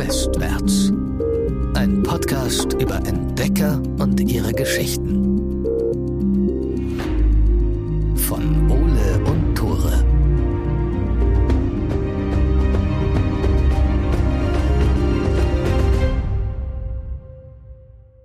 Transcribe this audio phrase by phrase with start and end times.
[0.00, 0.94] Westwärts.
[1.74, 5.49] Ein Podcast über Entdecker und ihre Geschichten.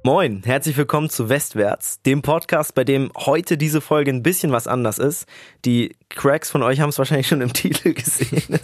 [0.06, 4.68] Moin, herzlich willkommen zu Westwärts, dem Podcast, bei dem heute diese Folge ein bisschen was
[4.68, 5.26] anders ist.
[5.66, 8.60] Die Cracks von euch haben es wahrscheinlich schon im Titel gesehen.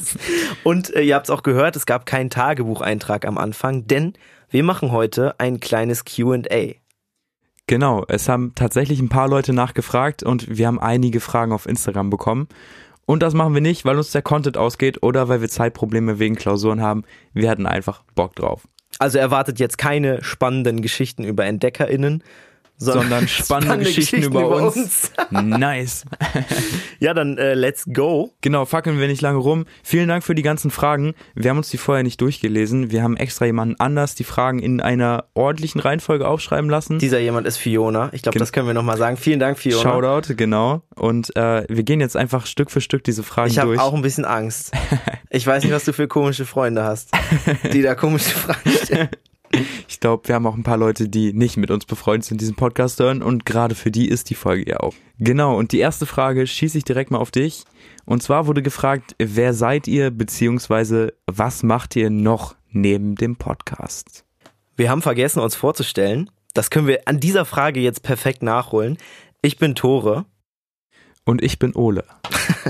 [0.63, 4.13] Und äh, ihr habt es auch gehört, es gab keinen Tagebucheintrag am Anfang, denn
[4.51, 6.75] wir machen heute ein kleines QA.
[7.65, 12.11] Genau, es haben tatsächlich ein paar Leute nachgefragt und wir haben einige Fragen auf Instagram
[12.11, 12.49] bekommen.
[13.07, 16.35] Und das machen wir nicht, weil uns der Content ausgeht oder weil wir Zeitprobleme wegen
[16.35, 17.03] Klausuren haben.
[17.33, 18.67] Wir hatten einfach Bock drauf.
[18.99, 22.23] Also erwartet jetzt keine spannenden Geschichten über EntdeckerInnen,
[22.81, 25.11] sondern, Sondern spannende Geschichten über uns.
[25.31, 26.03] Nice.
[26.99, 28.33] ja, dann äh, let's go.
[28.41, 29.65] Genau, fackeln wir nicht lange rum.
[29.83, 31.13] Vielen Dank für die ganzen Fragen.
[31.35, 32.91] Wir haben uns die vorher nicht durchgelesen.
[32.91, 36.99] Wir haben extra jemanden anders die Fragen in einer ordentlichen Reihenfolge aufschreiben lassen.
[36.99, 38.09] Dieser jemand ist Fiona.
[38.13, 39.15] Ich glaube, Gen- das können wir nochmal sagen.
[39.17, 39.81] Vielen Dank, Fiona.
[39.81, 40.81] Shoutout, genau.
[40.95, 43.79] Und äh, wir gehen jetzt einfach Stück für Stück diese Fragen Ich habe durch.
[43.79, 44.71] auch ein bisschen Angst.
[45.33, 47.11] Ich weiß nicht, was du für komische Freunde hast,
[47.71, 49.07] die da komische Fragen stellen.
[49.87, 52.55] Ich glaube, wir haben auch ein paar Leute, die nicht mit uns befreundet sind, diesen
[52.55, 54.93] Podcast hören und gerade für die ist die Folge ja auch.
[55.19, 57.65] Genau, und die erste Frage schieße ich direkt mal auf dich.
[58.05, 64.25] Und zwar wurde gefragt, wer seid ihr, beziehungsweise was macht ihr noch neben dem Podcast?
[64.75, 66.29] Wir haben vergessen, uns vorzustellen.
[66.53, 68.97] Das können wir an dieser Frage jetzt perfekt nachholen.
[69.41, 70.25] Ich bin Tore.
[71.23, 72.03] Und ich bin Ole.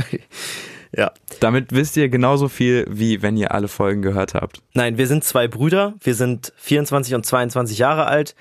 [0.95, 1.11] Ja.
[1.39, 4.61] Damit wisst ihr genauso viel, wie wenn ihr alle Folgen gehört habt.
[4.73, 5.95] Nein, wir sind zwei Brüder.
[6.01, 8.35] Wir sind 24 und 22 Jahre alt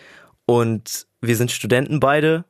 [0.47, 2.45] und wir sind Studenten beide.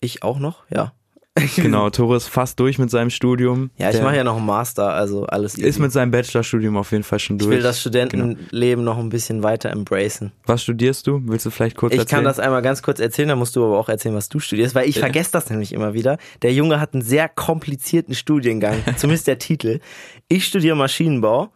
[0.00, 0.92] Ich auch noch, ja.
[1.56, 3.70] Genau, Tore ist fast durch mit seinem Studium.
[3.78, 5.66] Ja, ich mache ja noch einen Master, also alles easy.
[5.66, 7.50] Ist mit seinem Bachelorstudium auf jeden Fall schon ich durch.
[7.56, 10.32] will das Studentenleben noch ein bisschen weiter embracen.
[10.46, 11.22] was studierst du?
[11.24, 12.18] Willst du vielleicht kurz Ich erzählen?
[12.18, 14.74] kann das einmal ganz kurz erzählen, dann musst du aber auch erzählen, was du studierst,
[14.74, 15.00] weil ich Ja.
[15.00, 16.18] vergesse das nämlich immer wieder.
[16.42, 19.80] Der Junge hat einen sehr komplizierten Studiengang, zumindest der Titel.
[20.28, 21.50] Ich studiere Maschinenbau.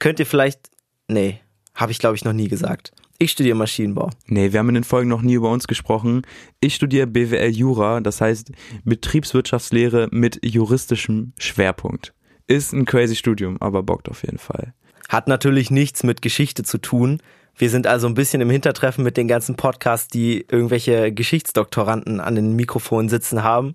[0.00, 0.58] Könnt ihr vielleicht,
[1.06, 1.40] nee,
[1.74, 2.92] habe ich glaube ich noch nie gesagt.
[3.22, 4.10] Ich studiere Maschinenbau.
[4.26, 6.22] Nee, wir haben in den Folgen noch nie über uns gesprochen.
[6.58, 8.50] Ich studiere BWL Jura, das heißt
[8.84, 12.14] Betriebswirtschaftslehre mit juristischem Schwerpunkt.
[12.48, 14.74] Ist ein crazy Studium, aber bockt auf jeden Fall.
[15.08, 17.22] Hat natürlich nichts mit Geschichte zu tun.
[17.54, 22.34] Wir sind also ein bisschen im Hintertreffen mit den ganzen Podcasts, die irgendwelche Geschichtsdoktoranden an
[22.34, 23.74] den Mikrofonen sitzen haben.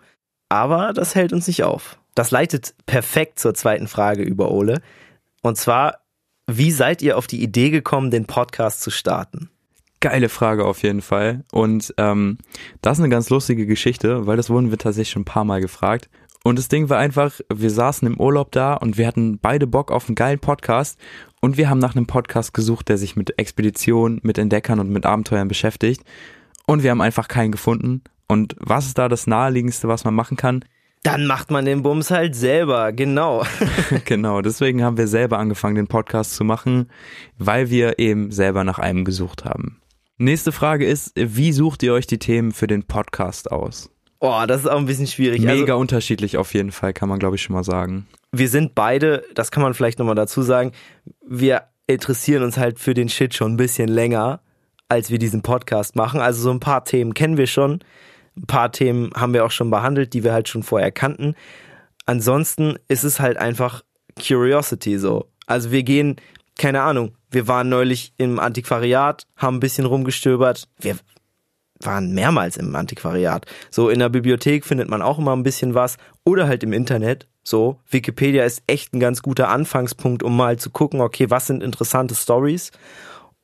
[0.49, 1.97] Aber das hält uns nicht auf.
[2.15, 4.81] Das leitet perfekt zur zweiten Frage über Ole.
[5.41, 5.99] Und zwar,
[6.47, 9.49] wie seid ihr auf die Idee gekommen, den Podcast zu starten?
[9.99, 11.43] Geile Frage auf jeden Fall.
[11.51, 12.37] Und ähm,
[12.81, 15.59] das ist eine ganz lustige Geschichte, weil das wurden wir tatsächlich schon ein paar Mal
[15.59, 16.09] gefragt.
[16.43, 19.91] Und das Ding war einfach, wir saßen im Urlaub da und wir hatten beide Bock
[19.91, 20.97] auf einen geilen Podcast.
[21.41, 25.05] Und wir haben nach einem Podcast gesucht, der sich mit Expeditionen, mit Entdeckern und mit
[25.05, 26.03] Abenteuern beschäftigt.
[26.65, 28.03] Und wir haben einfach keinen gefunden.
[28.29, 30.63] Und was ist da das Naheliegendste, was man machen kann?
[31.03, 33.43] Dann macht man den Bums halt selber, genau.
[34.05, 36.89] genau, deswegen haben wir selber angefangen, den Podcast zu machen,
[37.37, 39.79] weil wir eben selber nach einem gesucht haben.
[40.17, 43.89] Nächste Frage ist, wie sucht ihr euch die Themen für den Podcast aus?
[44.19, 45.41] Oh, das ist auch ein bisschen schwierig.
[45.41, 48.07] Mega Also, unterschiedlich auf jeden Fall, kann man glaube ich schon mal sagen.
[48.31, 50.71] wir sind beide, das kann man vielleicht nochmal dazu sagen,
[51.25, 54.41] wir interessieren uns halt für den Shit schon ein bisschen länger,
[54.89, 56.19] als wir diesen Podcast machen.
[56.19, 57.79] Also so ein paar Themen kennen wir schon.
[58.37, 61.35] Ein paar Themen haben wir auch schon behandelt, die wir halt schon vorher kannten.
[62.05, 63.83] Ansonsten ist es halt einfach
[64.17, 65.27] Curiosity so.
[65.45, 66.17] Also wir gehen,
[66.57, 70.67] keine Ahnung, wir waren neulich im Antiquariat, haben ein bisschen rumgestöbert.
[70.79, 70.97] Wir
[71.79, 73.45] waren mehrmals im Antiquariat.
[73.69, 77.27] So in der Bibliothek findet man auch immer ein bisschen was oder halt im Internet.
[77.43, 81.63] So, Wikipedia ist echt ein ganz guter Anfangspunkt, um mal zu gucken, okay, was sind
[81.63, 82.71] interessante Stories?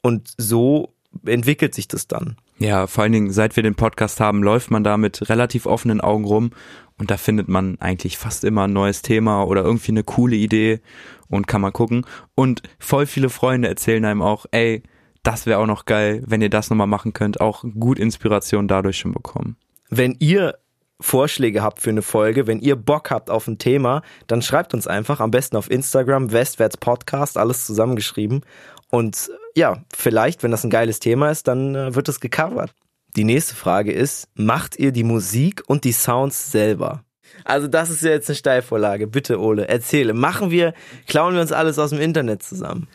[0.01, 0.93] Und so
[1.25, 2.35] entwickelt sich das dann.
[2.63, 5.99] Ja, vor allen Dingen, seit wir den Podcast haben, läuft man da mit relativ offenen
[5.99, 6.51] Augen rum
[6.97, 10.79] und da findet man eigentlich fast immer ein neues Thema oder irgendwie eine coole Idee
[11.27, 12.05] und kann mal gucken.
[12.35, 14.81] Und voll viele Freunde erzählen einem auch, ey,
[15.23, 18.97] das wäre auch noch geil, wenn ihr das nochmal machen könnt, auch gut Inspiration dadurch
[18.97, 19.57] schon bekommen.
[19.89, 20.57] Wenn ihr
[21.03, 24.87] Vorschläge habt für eine Folge, wenn ihr Bock habt auf ein Thema, dann schreibt uns
[24.87, 28.41] einfach am besten auf Instagram Westwärts Podcast, alles zusammengeschrieben.
[28.89, 32.73] Und äh, ja, vielleicht, wenn das ein geiles Thema ist, dann äh, wird es gecovert.
[33.17, 37.03] Die nächste Frage ist, macht ihr die Musik und die Sounds selber?
[37.43, 39.07] Also das ist ja jetzt eine Steilvorlage.
[39.07, 40.13] Bitte, Ole, erzähle.
[40.13, 40.73] Machen wir,
[41.07, 42.87] klauen wir uns alles aus dem Internet zusammen?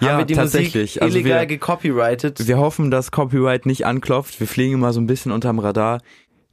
[0.00, 0.90] Ja, Haben wir die tatsächlich.
[0.94, 2.46] Musik Also illegal wir- gecopyrightet?
[2.46, 4.38] Wir hoffen, dass Copyright nicht anklopft.
[4.38, 6.00] Wir fliegen immer so ein bisschen unterm Radar.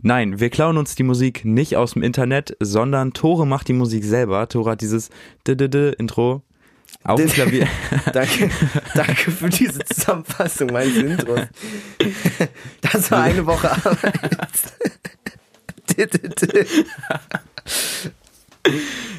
[0.02, 4.04] Nein, wir klauen uns die Musik nicht aus dem Internet, sondern Tore macht die Musik
[4.04, 4.48] selber.
[4.48, 5.10] Tore hat dieses
[5.48, 6.44] D-D-D-Intro
[7.04, 7.68] Auf dem Klavier.
[8.14, 8.50] Danke,
[8.94, 11.42] danke für diese Zusammenfassung meines Intros.
[12.82, 14.20] Das war eine Woche Arbeit.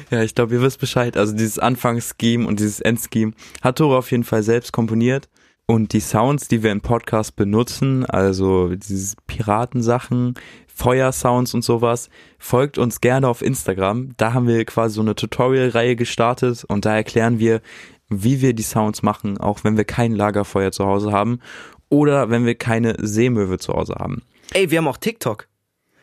[0.09, 1.17] Ja, ich glaube, ihr wisst Bescheid.
[1.17, 5.27] Also dieses Anfangsscheme und dieses Endscheme hat Tore auf jeden Fall selbst komponiert.
[5.65, 10.35] Und die Sounds, die wir im Podcast benutzen, also diese Piratensachen,
[10.77, 14.11] Feuersounds und sowas, folgt uns gerne auf Instagram.
[14.17, 17.61] Da haben wir quasi so eine Tutorial-Reihe gestartet und da erklären wir,
[18.09, 21.39] wie wir die Sounds machen, auch wenn wir kein Lagerfeuer zu Hause haben
[21.89, 24.21] oder wenn wir keine Seemöwe zu Hause haben.
[24.53, 25.47] Ey, wir haben auch TikTok.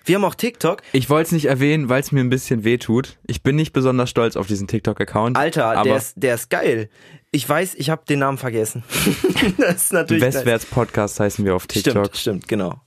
[0.05, 0.82] Wir haben auch TikTok.
[0.93, 3.17] Ich wollte es nicht erwähnen, weil es mir ein bisschen weh tut.
[3.27, 5.37] Ich bin nicht besonders stolz auf diesen TikTok-Account.
[5.37, 6.91] Alter, der ist, der ist geil.
[7.31, 8.82] Ich weiß, ich habe den Namen vergessen.
[9.56, 11.93] das ist natürlich Westwärts Podcast heißen wir auf TikTok.
[11.93, 12.81] Stimmt, stimmt, genau.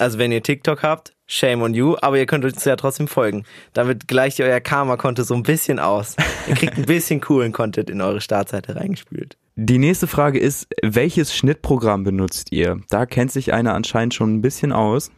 [0.00, 3.44] Also wenn ihr TikTok habt, shame on you, aber ihr könnt uns ja trotzdem folgen.
[3.74, 6.16] Damit gleicht ihr euer Karma-Konto so ein bisschen aus.
[6.48, 9.36] Ihr kriegt ein bisschen coolen Content in eure Startseite reingespült.
[9.56, 12.80] Die nächste Frage ist, welches Schnittprogramm benutzt ihr?
[12.88, 15.10] Da kennt sich einer anscheinend schon ein bisschen aus.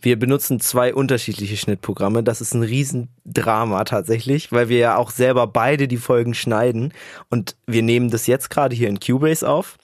[0.00, 2.22] Wir benutzen zwei unterschiedliche Schnittprogramme.
[2.22, 6.92] Das ist ein Riesendrama tatsächlich, weil wir ja auch selber beide die Folgen schneiden.
[7.28, 9.78] Und wir nehmen das jetzt gerade hier in Cubase auf.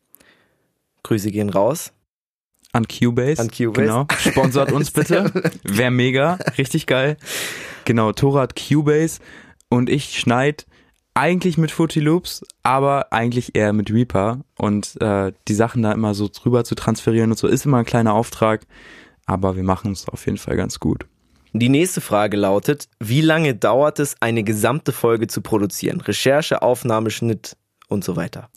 [1.02, 1.92] Grüße gehen raus.
[2.74, 3.40] An Cubase.
[3.40, 3.82] An Cubase.
[3.82, 4.06] Genau.
[4.18, 5.30] Sponsort uns bitte.
[5.62, 6.38] Wäre mega.
[6.58, 7.16] Richtig geil.
[7.84, 8.12] Genau.
[8.12, 9.20] Tora hat Cubase
[9.68, 10.66] und ich schneid
[11.14, 14.40] eigentlich mit Fruity Loops, aber eigentlich eher mit Reaper.
[14.58, 17.84] Und äh, die Sachen da immer so drüber zu transferieren und so ist immer ein
[17.84, 18.62] kleiner Auftrag.
[19.24, 21.06] Aber wir machen es auf jeden Fall ganz gut.
[21.52, 26.00] Die nächste Frage lautet, wie lange dauert es, eine gesamte Folge zu produzieren?
[26.00, 27.56] Recherche, Aufnahme, Schnitt
[27.86, 28.50] und so weiter.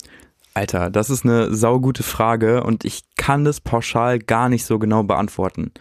[0.58, 5.04] Alter, das ist eine saugute Frage und ich kann das pauschal gar nicht so genau
[5.04, 5.72] beantworten.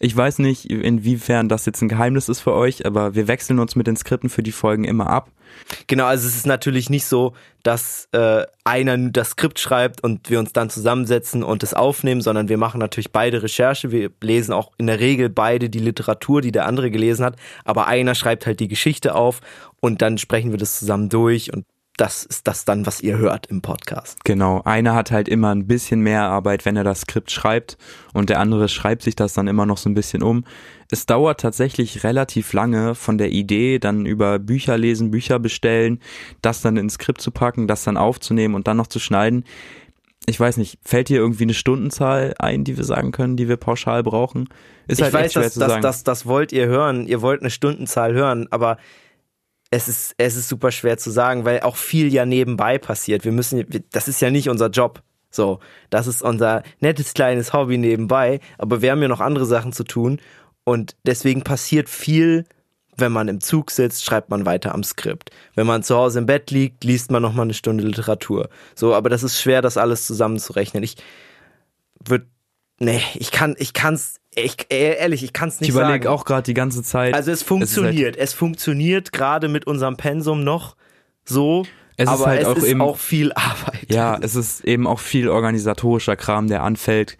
[0.00, 3.76] Ich weiß nicht, inwiefern das jetzt ein Geheimnis ist für euch, aber wir wechseln uns
[3.76, 5.30] mit den Skripten für die Folgen immer ab.
[5.88, 10.38] Genau, also es ist natürlich nicht so, dass äh, einer das Skript schreibt und wir
[10.38, 13.92] uns dann zusammensetzen und es aufnehmen, sondern wir machen natürlich beide Recherche.
[13.92, 17.36] Wir lesen auch in der Regel beide die Literatur, die der andere gelesen hat,
[17.66, 19.42] aber einer schreibt halt die Geschichte auf
[19.80, 23.46] und dann sprechen wir das zusammen durch und das ist das dann, was ihr hört
[23.46, 24.18] im Podcast.
[24.24, 27.78] Genau, einer hat halt immer ein bisschen mehr Arbeit, wenn er das Skript schreibt
[28.12, 30.44] und der andere schreibt sich das dann immer noch so ein bisschen um.
[30.90, 36.00] Es dauert tatsächlich relativ lange von der Idee, dann über Bücher lesen, Bücher bestellen,
[36.42, 39.44] das dann ins Skript zu packen, das dann aufzunehmen und dann noch zu schneiden.
[40.26, 43.58] Ich weiß nicht, fällt dir irgendwie eine Stundenzahl ein, die wir sagen können, die wir
[43.58, 44.48] pauschal brauchen?
[44.88, 45.82] Ist ich halt weiß, echt schwer dass, zu dass, sagen.
[45.82, 47.06] dass, das wollt ihr hören.
[47.06, 48.78] Ihr wollt eine Stundenzahl hören, aber
[49.74, 53.24] es ist, es ist super schwer zu sagen, weil auch viel ja nebenbei passiert.
[53.24, 55.02] Wir müssen, das ist ja nicht unser Job.
[55.30, 55.58] So,
[55.90, 59.82] das ist unser nettes kleines Hobby nebenbei, aber wir haben ja noch andere Sachen zu
[59.82, 60.20] tun
[60.62, 62.44] und deswegen passiert viel,
[62.96, 65.30] wenn man im Zug sitzt, schreibt man weiter am Skript.
[65.56, 68.48] Wenn man zu Hause im Bett liegt, liest man noch mal eine Stunde Literatur.
[68.76, 70.84] So, aber das ist schwer, das alles zusammenzurechnen.
[70.84, 70.94] Ich
[72.06, 72.26] würde,
[72.78, 76.14] nee, ich kann, ich kann's, ich, ehrlich, ich kann's nicht ich überlege sagen.
[76.14, 77.14] auch gerade die ganze Zeit.
[77.14, 78.16] Also es ist halt- funktioniert.
[78.16, 80.76] Es, funktioniert gerade mit unserem Pensum noch
[81.24, 81.64] so.
[81.96, 83.86] Es ist aber halt es auch ist eben- auch viel Arbeit.
[83.88, 87.16] Ja, es ist eben auch viel organisatorischer Kram, der anfällt,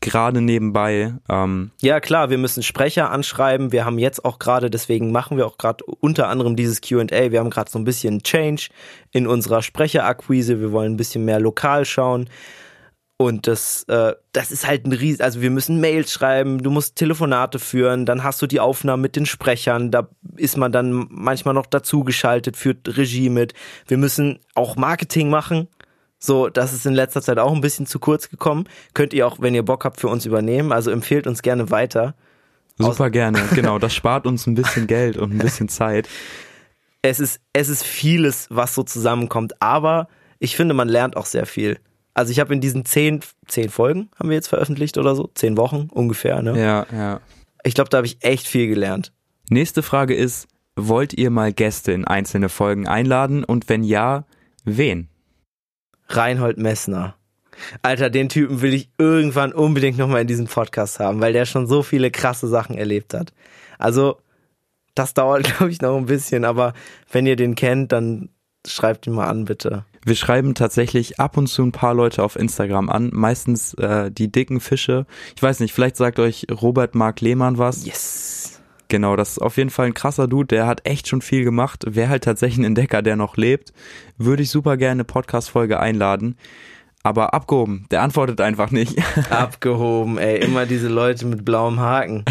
[0.00, 1.12] gerade nebenbei.
[1.28, 3.70] Ähm, Ja, klar, wir müssen Sprecher anschreiben.
[3.72, 7.30] Wir haben jetzt auch gerade, deswegen machen wir auch gerade unter anderem dieses QA.
[7.30, 8.68] Wir haben gerade so ein bisschen Change
[9.12, 10.58] in unserer Sprecherakquise.
[10.60, 12.28] Wir wollen ein bisschen mehr lokal schauen.
[13.16, 16.96] Und das, äh, das ist halt ein Riesen, also wir müssen Mails schreiben, du musst
[16.96, 21.54] Telefonate führen, dann hast du die Aufnahmen mit den Sprechern, da ist man dann manchmal
[21.54, 23.54] noch dazugeschaltet, führt Regie mit.
[23.86, 25.68] Wir müssen auch Marketing machen.
[26.18, 28.64] So, das ist in letzter Zeit auch ein bisschen zu kurz gekommen.
[28.94, 30.72] Könnt ihr auch, wenn ihr Bock habt, für uns übernehmen.
[30.72, 32.14] Also empfehlt uns gerne weiter.
[32.78, 33.78] super gerne, genau.
[33.78, 36.08] Das spart uns ein bisschen Geld und ein bisschen Zeit.
[37.02, 41.44] Es ist, es ist vieles, was so zusammenkommt, aber ich finde, man lernt auch sehr
[41.44, 41.78] viel.
[42.14, 45.56] Also ich habe in diesen zehn, zehn Folgen haben wir jetzt veröffentlicht oder so, zehn
[45.56, 46.58] Wochen ungefähr, ne?
[46.58, 47.20] Ja, ja.
[47.64, 49.12] Ich glaube, da habe ich echt viel gelernt.
[49.50, 54.24] Nächste Frage ist, wollt ihr mal Gäste in einzelne Folgen einladen und wenn ja,
[54.64, 55.08] wen?
[56.08, 57.16] Reinhold Messner.
[57.82, 61.66] Alter, den Typen will ich irgendwann unbedingt nochmal in diesem Podcast haben, weil der schon
[61.66, 63.32] so viele krasse Sachen erlebt hat.
[63.78, 64.18] Also,
[64.94, 66.74] das dauert, glaube ich, noch ein bisschen, aber
[67.10, 68.28] wenn ihr den kennt, dann
[68.66, 69.84] schreibt ihn mal an, bitte.
[70.04, 74.30] Wir schreiben tatsächlich ab und zu ein paar Leute auf Instagram an, meistens äh, die
[74.30, 75.06] dicken Fische.
[75.34, 77.86] Ich weiß nicht, vielleicht sagt euch Robert Mark Lehmann was.
[77.86, 78.60] Yes.
[78.88, 81.84] Genau, das ist auf jeden Fall ein krasser Dude, der hat echt schon viel gemacht.
[81.88, 83.72] Wäre halt tatsächlich ein Entdecker, der noch lebt,
[84.18, 86.36] würde ich super gerne eine Podcast-Folge einladen.
[87.02, 88.96] Aber abgehoben, der antwortet einfach nicht.
[89.30, 90.38] Abgehoben, ey.
[90.42, 92.24] Immer diese Leute mit blauem Haken.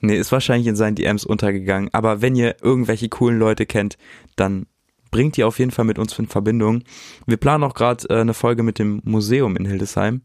[0.00, 1.88] nee, ist wahrscheinlich in seinen DMs untergegangen.
[1.92, 3.98] Aber wenn ihr irgendwelche coolen Leute kennt,
[4.36, 4.66] dann
[5.12, 6.82] bringt die auf jeden Fall mit uns in Verbindung.
[7.26, 10.22] Wir planen auch gerade äh, eine Folge mit dem Museum in Hildesheim.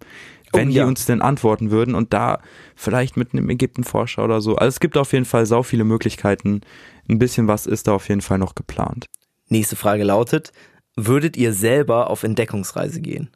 [0.53, 0.85] Wenn Oh, die ja.
[0.85, 2.39] uns denn antworten würden und da
[2.75, 4.55] vielleicht mit einem Ägyptenforscher oder so.
[4.55, 6.61] Also es gibt auf jeden Fall sau viele Möglichkeiten.
[7.09, 9.05] Ein bisschen was ist da auf jeden Fall noch geplant.
[9.49, 10.53] Nächste Frage lautet,
[10.95, 13.29] würdet ihr selber auf Entdeckungsreise gehen?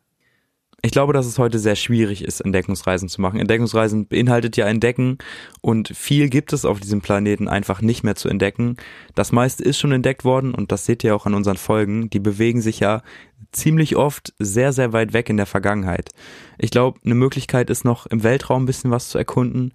[0.84, 3.40] Ich glaube, dass es heute sehr schwierig ist, Entdeckungsreisen zu machen.
[3.40, 5.20] Entdeckungsreisen beinhaltet ja Entdecken
[5.62, 8.78] und viel gibt es auf diesem Planeten einfach nicht mehr zu entdecken.
[9.14, 12.10] Das meiste ist schon entdeckt worden und das seht ihr auch an unseren Folgen.
[12.10, 13.04] Die bewegen sich ja
[13.52, 16.10] ziemlich oft sehr, sehr weit weg in der Vergangenheit.
[16.58, 19.74] Ich glaube, eine Möglichkeit ist noch im Weltraum ein bisschen was zu erkunden,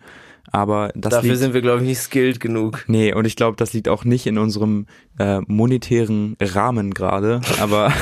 [0.53, 2.85] aber das Dafür liegt sind wir, glaube ich, nicht skilled genug.
[2.87, 4.87] Nee, und ich glaube, das liegt auch nicht in unserem
[5.19, 7.93] äh, monetären Rahmen gerade, aber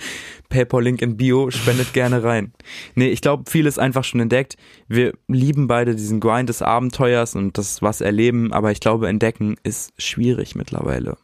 [0.48, 2.52] PayPal-Link in Bio spendet gerne rein.
[2.94, 4.56] Nee, ich glaube, viel ist einfach schon entdeckt.
[4.88, 9.56] Wir lieben beide diesen Grind des Abenteuers und das was erleben, aber ich glaube, entdecken
[9.62, 11.16] ist schwierig mittlerweile.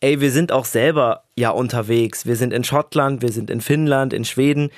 [0.00, 2.26] Ey, wir sind auch selber ja unterwegs.
[2.26, 4.70] Wir sind in Schottland, wir sind in Finnland, in Schweden.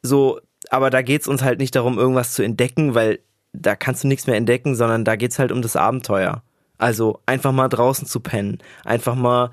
[0.00, 0.40] So,
[0.70, 3.18] aber da geht's uns halt nicht darum, irgendwas zu entdecken, weil
[3.52, 6.42] da kannst du nichts mehr entdecken, sondern da geht's halt um das Abenteuer.
[6.78, 9.50] Also einfach mal draußen zu pennen, einfach mal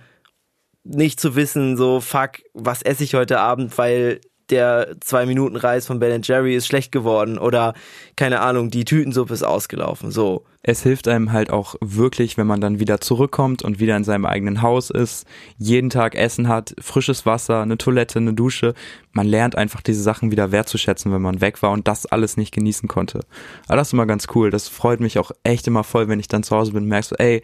[0.83, 5.85] nicht zu wissen, so fuck, was esse ich heute Abend, weil der zwei Minuten Reis
[5.85, 7.73] von Ben Jerry ist schlecht geworden oder
[8.15, 10.11] keine Ahnung, die Tütensuppe ist ausgelaufen.
[10.11, 14.03] So, Es hilft einem halt auch wirklich, wenn man dann wieder zurückkommt und wieder in
[14.03, 15.25] seinem eigenen Haus ist,
[15.57, 18.73] jeden Tag Essen hat, frisches Wasser, eine Toilette, eine Dusche.
[19.11, 22.53] Man lernt einfach diese Sachen wieder wertzuschätzen, wenn man weg war und das alles nicht
[22.53, 23.21] genießen konnte.
[23.67, 24.49] Aber das ist immer ganz cool.
[24.49, 27.09] Das freut mich auch echt immer voll, wenn ich dann zu Hause bin und merkst
[27.09, 27.43] so, ey,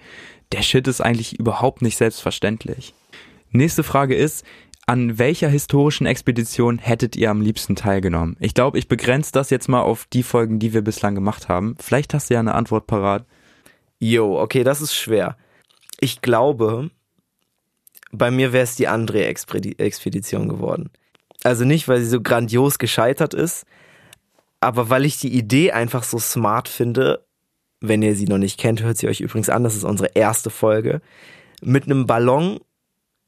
[0.52, 2.94] der Shit ist eigentlich überhaupt nicht selbstverständlich.
[3.52, 4.46] Nächste Frage ist,
[4.86, 8.36] an welcher historischen Expedition hättet ihr am liebsten teilgenommen?
[8.40, 11.76] Ich glaube, ich begrenze das jetzt mal auf die Folgen, die wir bislang gemacht haben.
[11.80, 13.26] Vielleicht hast du ja eine Antwort parat.
[14.00, 15.38] Yo, okay, das ist schwer.
[16.00, 16.90] Ich glaube,
[18.12, 20.90] bei mir wäre es die André-Expedition geworden.
[21.44, 23.66] Also nicht, weil sie so grandios gescheitert ist,
[24.60, 27.26] aber weil ich die Idee einfach so smart finde.
[27.80, 29.64] Wenn ihr sie noch nicht kennt, hört sie euch übrigens an.
[29.64, 31.02] Das ist unsere erste Folge.
[31.62, 32.60] Mit einem Ballon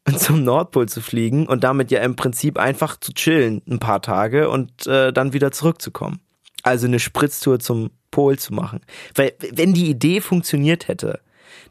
[0.17, 4.49] zum Nordpol zu fliegen und damit ja im Prinzip einfach zu chillen ein paar Tage
[4.49, 6.19] und äh, dann wieder zurückzukommen.
[6.63, 8.81] Also eine Spritztour zum Pol zu machen.
[9.13, 11.19] Weil wenn die Idee funktioniert hätte,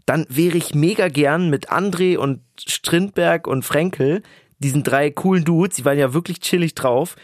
[0.06, 4.22] dann wäre ich mega gern mit André und Strindberg und Frenkel,
[4.58, 7.16] diesen drei coolen Dudes, die waren ja wirklich chillig drauf,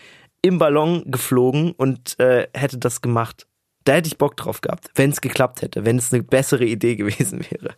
[0.43, 3.47] im Ballon geflogen und äh, hätte das gemacht.
[3.85, 6.97] Da hätte ich Bock drauf gehabt, wenn es geklappt hätte, wenn es eine bessere Idee
[6.97, 7.75] gewesen wäre.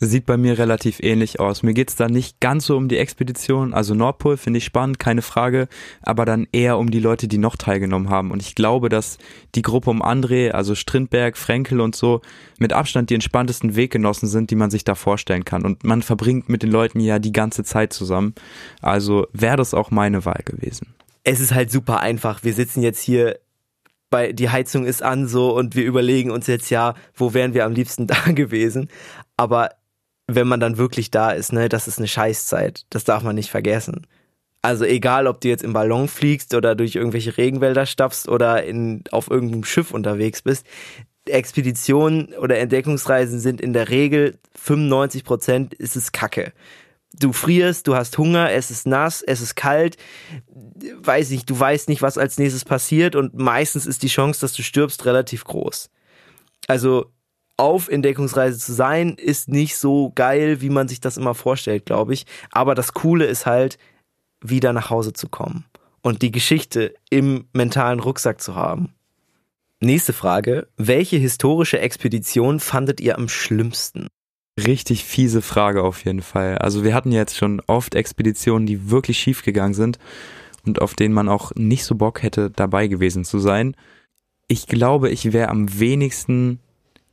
[0.00, 1.64] Sieht bei mir relativ ähnlich aus.
[1.64, 3.74] Mir geht's da nicht ganz so um die Expedition.
[3.74, 5.66] Also Nordpol finde ich spannend, keine Frage,
[6.02, 8.30] aber dann eher um die Leute, die noch teilgenommen haben.
[8.30, 9.18] Und ich glaube, dass
[9.56, 12.20] die Gruppe um André, also Strindberg, Frenkel und so,
[12.60, 15.64] mit Abstand die entspanntesten Weggenossen sind, die man sich da vorstellen kann.
[15.64, 18.36] Und man verbringt mit den Leuten ja die ganze Zeit zusammen.
[18.80, 20.94] Also wäre das auch meine Wahl gewesen.
[21.24, 22.44] Es ist halt super einfach.
[22.44, 23.40] Wir sitzen jetzt hier
[24.10, 27.64] bei, die Heizung ist an so und wir überlegen uns jetzt ja, wo wären wir
[27.64, 28.88] am liebsten da gewesen.
[29.36, 29.70] Aber
[30.28, 32.84] wenn man dann wirklich da ist, ne, das ist eine Scheißzeit.
[32.90, 34.06] Das darf man nicht vergessen.
[34.60, 39.02] Also egal, ob du jetzt im Ballon fliegst oder durch irgendwelche Regenwälder stapfst oder in,
[39.10, 40.66] auf irgendeinem Schiff unterwegs bist,
[41.24, 46.52] Expeditionen oder Entdeckungsreisen sind in der Regel 95 Prozent ist es Kacke.
[47.18, 49.96] Du frierst, du hast Hunger, es ist nass, es ist kalt,
[51.00, 54.52] weiß nicht, du weißt nicht, was als nächstes passiert und meistens ist die Chance, dass
[54.52, 55.90] du stirbst, relativ groß.
[56.66, 57.10] Also
[57.58, 62.14] auf Entdeckungsreise zu sein, ist nicht so geil, wie man sich das immer vorstellt, glaube
[62.14, 62.24] ich.
[62.50, 63.78] Aber das Coole ist halt,
[64.40, 65.64] wieder nach Hause zu kommen
[66.00, 68.94] und die Geschichte im mentalen Rucksack zu haben.
[69.80, 70.68] Nächste Frage.
[70.76, 74.08] Welche historische Expedition fandet ihr am schlimmsten?
[74.58, 76.58] Richtig fiese Frage auf jeden Fall.
[76.58, 79.98] Also wir hatten jetzt schon oft Expeditionen, die wirklich schief gegangen sind
[80.66, 83.76] und auf denen man auch nicht so Bock hätte, dabei gewesen zu sein.
[84.48, 86.58] Ich glaube, ich wäre am wenigsten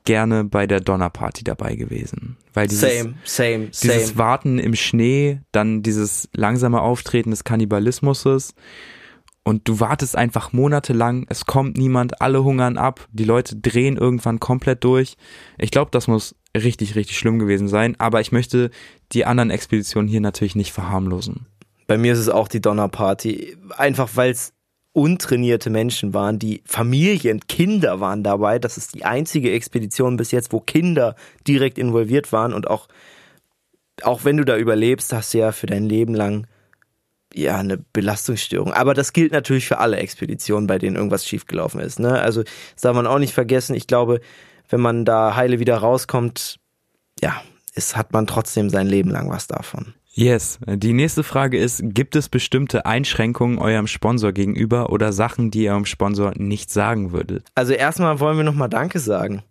[0.05, 2.37] gerne bei der Donnerparty dabei gewesen.
[2.53, 4.17] Weil dieses, same, same, dieses same.
[4.17, 8.53] Warten im Schnee, dann dieses langsame Auftreten des Kannibalismus
[9.43, 14.39] und du wartest einfach monatelang, es kommt niemand, alle hungern ab, die Leute drehen irgendwann
[14.39, 15.17] komplett durch.
[15.59, 18.71] Ich glaube, das muss richtig, richtig schlimm gewesen sein, aber ich möchte
[19.11, 21.45] die anderen Expeditionen hier natürlich nicht verharmlosen.
[21.85, 23.55] Bei mir ist es auch die Donnerparty.
[23.77, 24.53] Einfach weil es
[24.95, 28.59] untrainierte Menschen waren, die Familien, Kinder waren dabei.
[28.59, 32.87] Das ist die einzige Expedition bis jetzt, wo Kinder direkt involviert waren und auch,
[34.03, 36.47] auch wenn du da überlebst, hast du ja für dein Leben lang
[37.33, 38.71] ja eine Belastungsstörung.
[38.71, 41.99] Aber das gilt natürlich für alle Expeditionen, bei denen irgendwas schiefgelaufen ist.
[41.99, 42.21] Ne?
[42.21, 43.75] Also das darf man auch nicht vergessen.
[43.75, 44.21] Ich glaube,
[44.69, 46.57] wenn man da heile wieder rauskommt,
[47.21, 47.41] ja,
[47.73, 49.93] es hat man trotzdem sein Leben lang was davon.
[50.15, 50.59] Yes.
[50.65, 55.71] Die nächste Frage ist, gibt es bestimmte Einschränkungen eurem Sponsor gegenüber oder Sachen, die ihr
[55.71, 57.45] eurem Sponsor nicht sagen würdet?
[57.53, 59.43] Also erstmal wollen wir nochmal Danke sagen.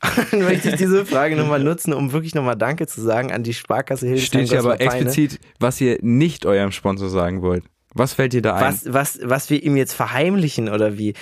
[0.30, 3.52] Dann möchte ich diese Frage nochmal nutzen, um wirklich nochmal Danke zu sagen an die
[3.52, 4.46] Sparkasse Hildesheim.
[4.46, 7.64] Steht hier aber explizit, was ihr nicht eurem Sponsor sagen wollt.
[7.94, 8.62] Was fällt dir da ein?
[8.62, 11.14] Was, was, was wir ihm jetzt verheimlichen oder wie?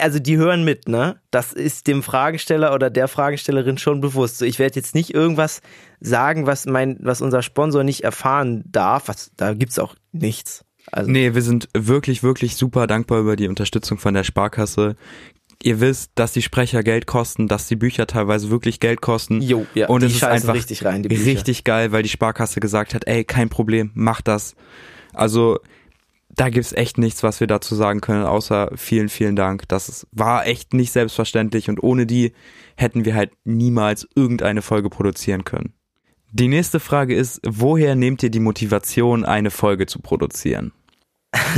[0.00, 1.20] Also die hören mit, ne?
[1.30, 4.38] Das ist dem Fragesteller oder der Fragestellerin schon bewusst.
[4.38, 5.62] So, ich werde jetzt nicht irgendwas
[6.00, 9.08] sagen, was mein, was unser Sponsor nicht erfahren darf.
[9.08, 10.64] Was, da gibt's auch nichts.
[10.92, 14.96] Also Nee, wir sind wirklich, wirklich super dankbar über die Unterstützung von der Sparkasse.
[15.62, 19.40] Ihr wisst, dass die Sprecher Geld kosten, dass die Bücher teilweise wirklich Geld kosten.
[19.40, 21.24] Jo, ja, und es ist einfach richtig rein, die Bücher.
[21.24, 24.54] richtig geil, weil die Sparkasse gesagt hat, ey, kein Problem, mach das.
[25.14, 25.60] Also
[26.36, 29.68] da gibt's echt nichts, was wir dazu sagen können, außer vielen, vielen Dank.
[29.68, 32.32] Das war echt nicht selbstverständlich und ohne die
[32.76, 35.74] hätten wir halt niemals irgendeine Folge produzieren können.
[36.32, 40.72] Die nächste Frage ist, woher nehmt ihr die Motivation, eine Folge zu produzieren?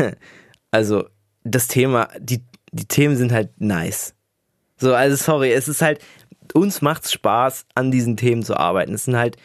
[0.70, 1.04] also
[1.44, 4.14] das Thema, die, die Themen sind halt nice.
[4.76, 6.04] So, also sorry, es ist halt,
[6.52, 8.92] uns macht's Spaß, an diesen Themen zu arbeiten.
[8.92, 9.38] Es sind halt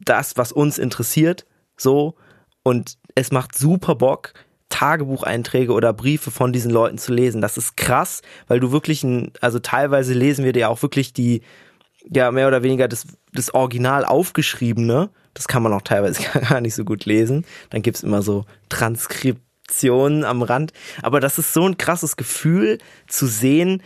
[0.00, 1.46] das, was uns interessiert,
[1.76, 2.16] so,
[2.64, 4.32] und es macht super Bock,
[4.68, 7.40] Tagebucheinträge oder Briefe von diesen Leuten zu lesen.
[7.40, 11.42] Das ist krass, weil du wirklich ein, also teilweise lesen wir dir auch wirklich die,
[12.08, 15.10] ja, mehr oder weniger das, das Original aufgeschriebene.
[15.34, 17.44] Das kann man auch teilweise gar nicht so gut lesen.
[17.70, 20.72] Dann gibt's immer so Transkriptionen am Rand.
[21.02, 23.82] Aber das ist so ein krasses Gefühl zu sehen,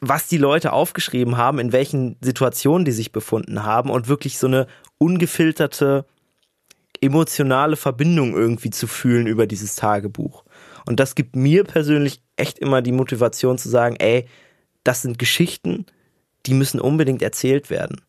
[0.00, 4.46] was die Leute aufgeschrieben haben, in welchen Situationen die sich befunden haben und wirklich so
[4.46, 6.04] eine ungefilterte
[7.00, 10.44] emotionale Verbindung irgendwie zu fühlen über dieses Tagebuch.
[10.86, 14.26] Und das gibt mir persönlich echt immer die Motivation zu sagen, ey,
[14.84, 15.86] das sind Geschichten,
[16.46, 18.00] die müssen unbedingt erzählt werden.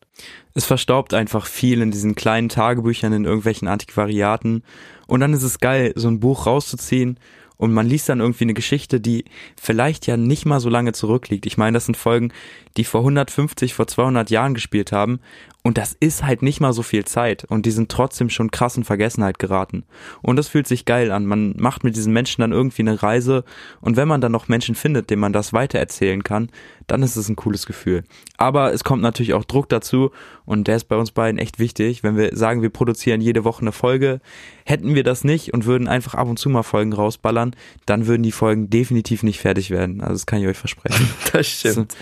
[0.54, 4.64] Es verstaubt einfach viel in diesen kleinen Tagebüchern, in irgendwelchen Antiquariaten.
[5.06, 7.18] Und dann ist es geil, so ein Buch rauszuziehen
[7.60, 9.26] und man liest dann irgendwie eine Geschichte, die
[9.60, 11.44] vielleicht ja nicht mal so lange zurückliegt.
[11.44, 12.32] Ich meine, das sind Folgen,
[12.78, 15.20] die vor 150, vor 200 Jahren gespielt haben.
[15.62, 17.44] Und das ist halt nicht mal so viel Zeit.
[17.44, 19.84] Und die sind trotzdem schon krass in Vergessenheit geraten.
[20.22, 21.26] Und das fühlt sich geil an.
[21.26, 23.44] Man macht mit diesen Menschen dann irgendwie eine Reise.
[23.82, 26.48] Und wenn man dann noch Menschen findet, denen man das weitererzählen kann,
[26.86, 28.04] dann ist es ein cooles Gefühl.
[28.38, 30.12] Aber es kommt natürlich auch Druck dazu.
[30.46, 32.02] Und der ist bei uns beiden echt wichtig.
[32.02, 34.20] Wenn wir sagen, wir produzieren jede Woche eine Folge,
[34.64, 38.22] hätten wir das nicht und würden einfach ab und zu mal Folgen rausballern, dann würden
[38.22, 40.00] die Folgen definitiv nicht fertig werden.
[40.00, 41.08] Also das kann ich euch versprechen.
[41.32, 41.94] Das stimmt.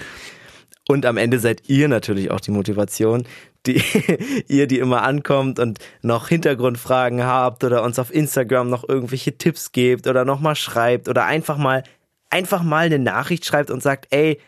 [0.91, 3.27] Und am Ende seid ihr natürlich auch die Motivation,
[3.67, 3.83] die
[4.49, 9.73] ihr, die immer ankommt und noch Hintergrundfragen habt oder uns auf Instagram noch irgendwelche Tipps
[9.73, 11.85] gebt oder nochmal schreibt oder einfach mal,
[12.31, 14.41] einfach mal eine Nachricht schreibt und sagt, ey,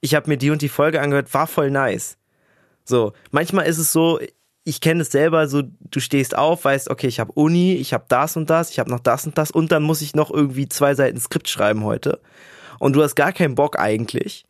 [0.00, 2.18] ich habe mir die und die Folge angehört, war voll nice.
[2.84, 4.18] So, manchmal ist es so,
[4.64, 8.06] ich kenne es selber, so du stehst auf, weißt, okay, ich habe Uni, ich habe
[8.08, 10.68] das und das, ich habe noch das und das und dann muss ich noch irgendwie
[10.68, 12.20] zwei Seiten Skript schreiben heute.
[12.80, 14.46] Und du hast gar keinen Bock eigentlich.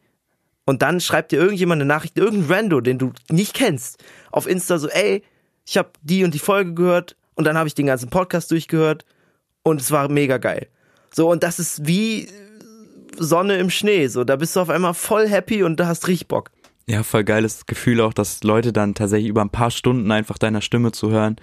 [0.66, 4.78] Und dann schreibt dir irgendjemand eine Nachricht, irgendein Rando, den du nicht kennst, auf Insta
[4.78, 5.22] so, ey,
[5.64, 9.04] ich habe die und die Folge gehört und dann habe ich den ganzen Podcast durchgehört
[9.62, 10.66] und es war mega geil.
[11.14, 12.28] So, und das ist wie
[13.16, 16.28] Sonne im Schnee, so, da bist du auf einmal voll happy und da hast richtig
[16.28, 16.50] Bock.
[16.88, 20.60] Ja, voll geiles Gefühl auch, dass Leute dann tatsächlich über ein paar Stunden einfach deiner
[20.60, 21.36] Stimme zu hören.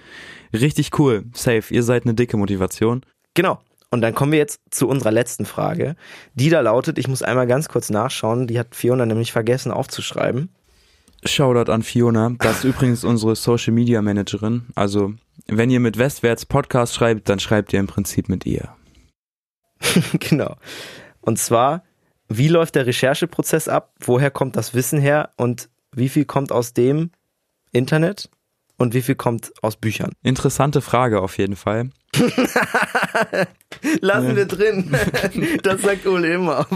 [0.54, 1.24] Richtig cool.
[1.34, 1.64] Safe.
[1.68, 3.04] Ihr seid eine dicke Motivation.
[3.34, 3.60] Genau.
[3.90, 5.94] Und dann kommen wir jetzt zu unserer letzten Frage.
[6.34, 10.50] Die da lautet, ich muss einmal ganz kurz nachschauen, die hat Fiona nämlich vergessen aufzuschreiben.
[11.24, 12.34] Shoutout an Fiona.
[12.38, 14.66] Das ist übrigens unsere Social Media Managerin.
[14.74, 15.14] Also,
[15.46, 18.68] wenn ihr mit Westwärts Podcast schreibt, dann schreibt ihr im Prinzip mit ihr.
[20.20, 20.56] genau.
[21.20, 21.82] Und zwar,
[22.28, 23.94] wie läuft der Rechercheprozess ab?
[24.00, 25.30] Woher kommt das Wissen her?
[25.36, 27.10] Und wie viel kommt aus dem
[27.72, 28.28] Internet?
[28.76, 30.12] Und wie viel kommt aus Büchern?
[30.22, 31.90] Interessante Frage auf jeden Fall.
[34.00, 34.90] Lassen wir drin.
[35.62, 36.66] Das sagt Ole immer.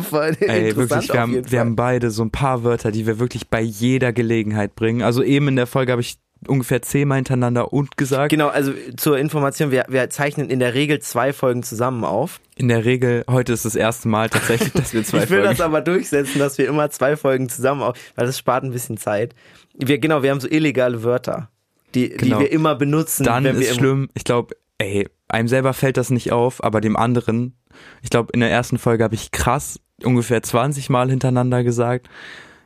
[0.40, 3.60] Ey, wirklich, wir haben, wir haben beide so ein paar Wörter, die wir wirklich bei
[3.60, 5.02] jeder Gelegenheit bringen.
[5.02, 8.30] Also eben in der Folge habe ich ungefähr zehnmal hintereinander und gesagt.
[8.30, 12.40] Genau, also zur Information, wir, wir zeichnen in der Regel zwei Folgen zusammen auf.
[12.56, 15.24] In der Regel, heute ist das erste Mal tatsächlich, dass wir zwei Folgen...
[15.24, 18.38] ich will Folgen das aber durchsetzen, dass wir immer zwei Folgen zusammen auf, weil das
[18.38, 19.34] spart ein bisschen Zeit.
[19.74, 21.50] Wir, genau, wir haben so illegale Wörter,
[21.94, 22.38] die, genau.
[22.38, 23.24] die wir immer benutzen.
[23.24, 27.56] Dann ist schlimm, ich glaube, ey, einem selber fällt das nicht auf, aber dem anderen,
[28.02, 32.08] ich glaube, in der ersten Folge habe ich krass ungefähr 20 Mal hintereinander gesagt.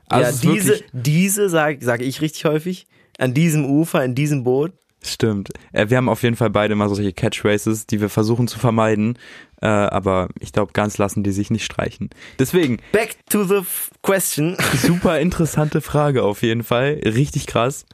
[0.09, 2.87] Also ja, diese, diese sage sag ich richtig häufig.
[3.19, 4.73] An diesem Ufer, in diesem Boot.
[5.05, 5.51] Stimmt.
[5.73, 9.19] Äh, wir haben auf jeden Fall beide mal solche Catchphrases, die wir versuchen zu vermeiden.
[9.61, 12.11] Äh, aber ich glaube, ganz lassen die sich nicht streichen.
[12.39, 12.79] Deswegen.
[12.93, 13.63] Back to the
[14.03, 14.57] question.
[14.75, 17.01] Super interessante Frage auf jeden Fall.
[17.05, 17.85] Richtig krass.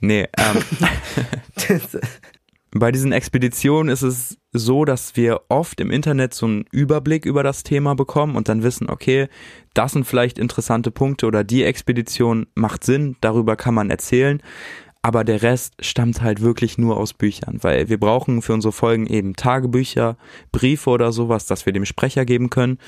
[0.00, 0.62] Nee, ähm.
[2.70, 7.42] Bei diesen Expeditionen ist es so, dass wir oft im Internet so einen Überblick über
[7.42, 9.28] das Thema bekommen und dann wissen, okay,
[9.72, 14.42] das sind vielleicht interessante Punkte oder die Expedition macht Sinn, darüber kann man erzählen.
[15.00, 19.06] Aber der Rest stammt halt wirklich nur aus Büchern, weil wir brauchen für unsere Folgen
[19.06, 20.18] eben Tagebücher,
[20.52, 22.78] Briefe oder sowas, dass wir dem Sprecher geben können.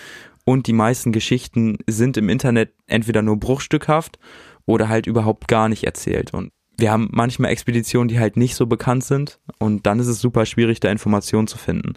[0.44, 4.18] Und die meisten Geschichten sind im Internet entweder nur bruchstückhaft
[4.66, 6.34] oder halt überhaupt gar nicht erzählt.
[6.34, 10.20] Und wir haben manchmal Expeditionen, die halt nicht so bekannt sind und dann ist es
[10.20, 11.94] super schwierig, da Informationen zu finden.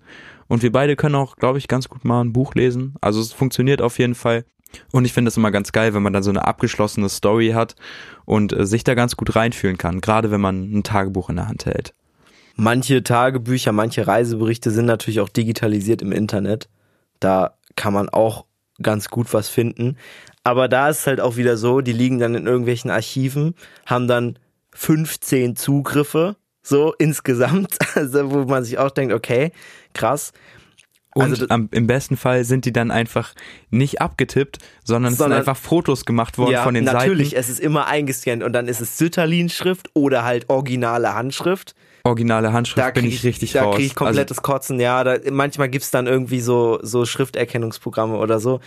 [0.48, 2.96] Und wir beide können auch, glaube ich, ganz gut mal ein Buch lesen.
[3.02, 4.46] Also es funktioniert auf jeden Fall.
[4.92, 7.76] Und ich finde es immer ganz geil, wenn man dann so eine abgeschlossene Story hat
[8.26, 11.48] und äh, sich da ganz gut reinfühlen kann, gerade wenn man ein Tagebuch in der
[11.48, 11.94] Hand hält.
[12.56, 16.70] Manche Tagebücher, manche Reiseberichte sind natürlich auch digitalisiert im Internet.
[17.20, 18.46] Da kann man auch
[18.82, 19.98] ganz gut was finden.
[20.44, 24.38] Aber da ist halt auch wieder so, die liegen dann in irgendwelchen Archiven, haben dann
[24.76, 29.52] 15 Zugriffe, so insgesamt, also wo man sich auch denkt, okay,
[29.94, 30.32] krass.
[31.16, 33.34] Und Also am, im besten Fall sind die dann einfach
[33.70, 37.40] nicht abgetippt, sondern, es sind Sondern- einfach Fotos gemacht worden von den natürlich, Seiten.
[37.40, 41.76] es ist immer eingescannt und dann ist es Sütterlin-Schrift oder halt originale Handschrift.
[42.06, 43.76] Originale Handschrift bin krieg ich richtig da raus.
[43.76, 45.04] krieg ich komplettes Kotzen, ja.
[45.04, 48.60] Da, manchmal gibt's dann irgendwie so, so Schrifterkennungsprogramme oder so.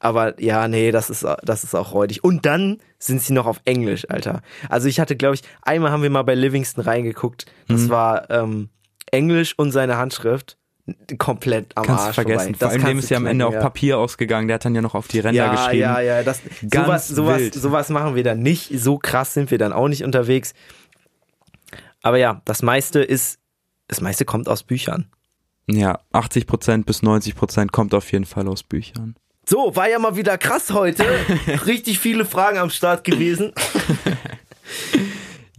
[0.00, 2.22] Aber ja, nee, das ist, das ist auch räudig.
[2.22, 4.42] Und dann sind sie noch auf Englisch, Alter.
[4.68, 7.46] Also ich hatte, glaube ich, einmal haben wir mal bei Livingston reingeguckt.
[7.66, 7.88] Das Mhm.
[7.88, 8.68] war ähm,
[9.10, 10.56] Englisch und seine Handschrift
[11.18, 12.54] komplett am kannst Arsch vergessen.
[12.54, 12.58] vorbei.
[12.58, 13.60] Vor Das allem dem ist ja am Ende auch ja.
[13.60, 14.46] Papier ausgegangen.
[14.48, 15.80] Der hat dann ja noch auf die Ränder ja, geschrieben.
[15.82, 17.54] Ja, ja, das, Ganz sowas, sowas, wild.
[17.54, 18.70] sowas machen wir dann nicht.
[18.78, 20.54] So krass sind wir dann auch nicht unterwegs.
[22.02, 23.38] Aber ja, das meiste ist,
[23.88, 25.06] das meiste kommt aus Büchern.
[25.66, 29.16] Ja, 80% bis 90% kommt auf jeden Fall aus Büchern.
[29.48, 31.06] So, war ja mal wieder krass heute.
[31.66, 33.52] Richtig viele Fragen am Start gewesen.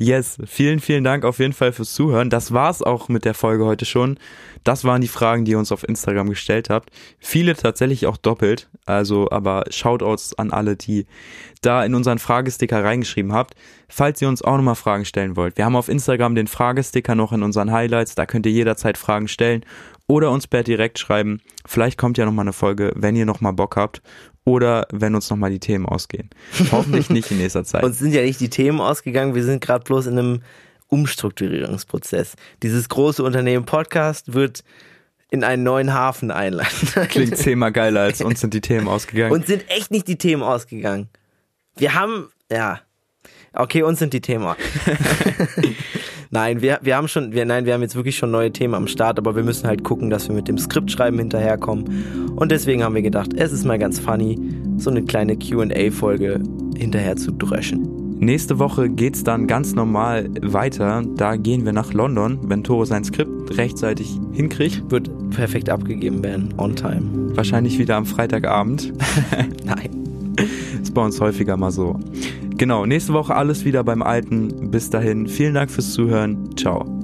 [0.02, 2.30] Yes, vielen, vielen Dank auf jeden Fall fürs Zuhören.
[2.30, 4.18] Das war's auch mit der Folge heute schon.
[4.64, 6.90] Das waren die Fragen, die ihr uns auf Instagram gestellt habt.
[7.20, 8.70] Viele tatsächlich auch doppelt.
[8.86, 11.06] Also, aber Shoutouts an alle, die
[11.62, 13.56] da in unseren Fragesticker reingeschrieben habt.
[13.90, 15.58] Falls ihr uns auch nochmal Fragen stellen wollt.
[15.58, 18.16] Wir haben auf Instagram den Fragesticker noch in unseren Highlights.
[18.16, 19.66] Da könnt ihr jederzeit Fragen stellen
[20.10, 21.40] oder uns per direkt schreiben.
[21.66, 24.02] Vielleicht kommt ja nochmal eine Folge, wenn ihr nochmal Bock habt.
[24.46, 26.30] Oder wenn uns nochmal die Themen ausgehen.
[26.72, 27.84] Hoffentlich nicht in nächster Zeit.
[27.84, 30.42] Uns sind ja nicht die Themen ausgegangen, wir sind gerade bloß in einem
[30.88, 32.34] Umstrukturierungsprozess.
[32.64, 34.64] Dieses große Unternehmen Podcast wird
[35.30, 36.70] in einen neuen Hafen einladen.
[37.10, 39.32] Klingt zehnmal geiler, als uns sind die Themen ausgegangen.
[39.34, 41.10] Uns sind echt nicht die Themen ausgegangen.
[41.78, 42.80] Wir haben, ja.
[43.54, 44.46] Okay, uns sind die Themen.
[44.46, 44.56] aus-
[46.30, 48.88] nein, wir, wir haben schon, wir, nein, wir haben jetzt wirklich schon neue Themen am
[48.88, 52.34] Start, aber wir müssen halt gucken, dass wir mit dem Skriptschreiben hinterherkommen.
[52.36, 54.40] Und deswegen haben wir gedacht, es ist mal ganz funny,
[54.78, 56.42] so eine kleine QA-Folge
[56.78, 58.00] hinterher zu dröschen.
[58.20, 61.04] Nächste Woche geht's dann ganz normal weiter.
[61.16, 64.92] Da gehen wir nach London, wenn Tore sein Skript rechtzeitig hinkriegt.
[64.92, 67.36] Wird perfekt abgegeben werden, on time.
[67.36, 68.92] Wahrscheinlich wieder am Freitagabend.
[69.64, 70.09] Nein.
[70.82, 72.00] Ist bei uns häufiger mal so.
[72.58, 74.70] Genau, nächste Woche alles wieder beim Alten.
[74.72, 76.56] Bis dahin, vielen Dank fürs Zuhören.
[76.58, 76.99] Ciao.